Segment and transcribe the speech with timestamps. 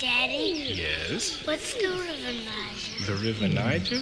[0.00, 1.44] Daddy, Yes.
[1.44, 3.04] what's the river Niger?
[3.04, 4.00] The River Niger,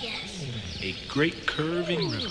[0.00, 0.44] Yes.
[0.80, 2.30] a great curving river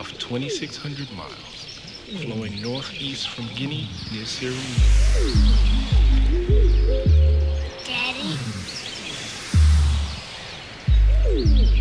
[0.00, 1.78] of 2,600 miles,
[2.20, 5.38] flowing northeast from Guinea near Sierra Leone.
[7.86, 8.36] Daddy,
[11.22, 11.77] hmm.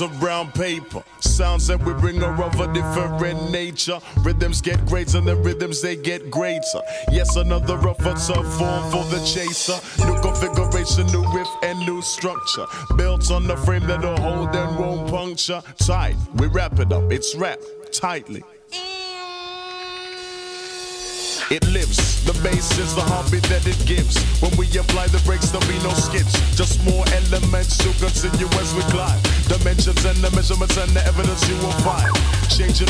[0.00, 1.02] Of brown paper.
[1.20, 3.98] Sounds that we bring are of a different nature.
[4.18, 6.80] Rhythms get greater, and the rhythms they get greater.
[7.10, 9.78] Yes, another rougher tough form for the chaser.
[10.04, 12.66] New configuration, new riff, and new structure.
[12.96, 15.62] Built on the frame that'll hold and won't puncture.
[15.78, 18.42] Tight, we wrap it up, it's wrapped tightly.
[21.50, 22.07] It lives.
[22.26, 24.18] The bass is the heartbeat that it gives.
[24.40, 26.34] When we apply the brakes, there'll be no skips.
[26.56, 29.20] Just more elements to continue as we climb.
[29.48, 32.10] Dimensions and the measurements and the evidence you will find.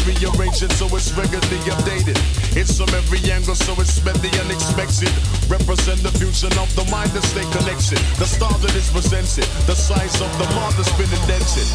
[0.08, 2.16] Rearrange it so it's regularly updated.
[2.56, 5.12] It's from every angle, so it's meant the unexpected.
[5.46, 8.00] Represent the fusion of the mind and stay connected.
[8.16, 11.68] The star that is presented, the size of the mark that's been indented.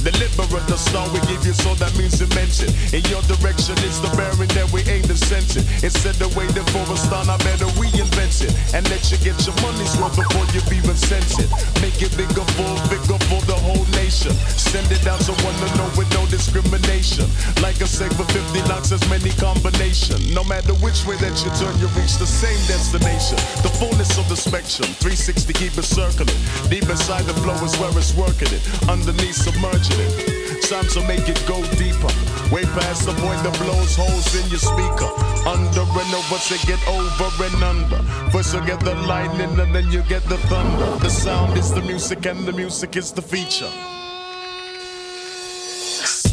[0.00, 2.70] Deliberate the star we give you, so that means dimension.
[2.94, 5.66] In your direction, it's the bearing that we aim to sense it.
[5.84, 8.52] Instead of waiting for a I better reinvent it.
[8.74, 11.48] And let you get your money's worth before you've even sent it.
[11.80, 14.32] Make it bigger for, bigger for the whole nation.
[14.58, 17.24] Send it out to one to know with no discrimination.
[17.62, 20.18] Like I say, for 50 locks, there's many combination.
[20.34, 23.38] No matter which way that you turn, you reach the same destination.
[23.64, 26.36] The fullness of the spectrum, 360 keep it circling.
[26.68, 28.62] Deep inside the flow is where it's working it.
[28.88, 30.40] Underneath submerging it.
[30.68, 32.12] Time to make it go deeper.
[32.54, 35.10] Way past the point that blows holes in your speaker.
[35.46, 38.02] Under and over to get over and under.
[38.30, 40.98] First you get the lightning and then you get the thunder.
[40.98, 43.70] The sound is the music and the music is the feature.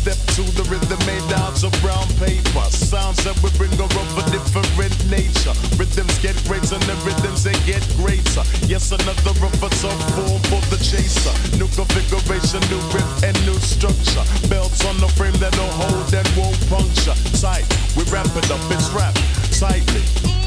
[0.08, 2.64] Step to the rhythm made out of brown paper.
[2.72, 5.52] Sounds that we bring are of a different nature.
[5.76, 8.44] Rhythms get greater and the rhythms they get greater.
[8.64, 11.36] Yes, another of a tough form for the chaser.
[11.60, 14.24] New configuration, new riff and new structure.
[14.48, 17.18] Belts on the frame that'll hold and won't puncture.
[17.36, 17.68] Tight,
[18.00, 19.20] we wrap it up, it's wrapped
[19.60, 20.47] tightly.